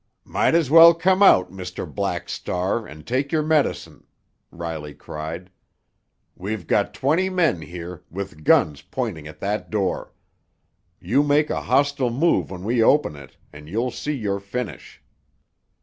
"Might 0.25 0.55
as 0.55 0.71
well 0.71 0.95
come 0.95 1.21
out, 1.21 1.51
Mr. 1.51 1.85
Black 1.85 2.27
Star, 2.27 2.87
and 2.87 3.05
take 3.05 3.31
your 3.31 3.43
medicine!" 3.43 4.03
Riley 4.49 4.95
cried 4.95 5.51
"We've 6.35 6.65
got 6.65 6.95
twenty 6.95 7.29
men 7.29 7.61
here, 7.61 8.03
with 8.09 8.43
guns 8.43 8.81
pointing 8.81 9.27
at 9.27 9.39
that 9.41 9.69
door. 9.69 10.11
You 10.99 11.21
make 11.21 11.51
a 11.51 11.61
hostile 11.61 12.09
move 12.09 12.49
when 12.49 12.63
we 12.63 12.81
open 12.81 13.15
it, 13.15 13.37
and 13.53 13.69
you'll 13.69 13.91
see 13.91 14.13
your 14.15 14.39
finish!" 14.39 15.03